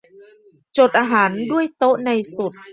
[0.77, 2.51] จดอาหารด้วย โต๊ะในสุด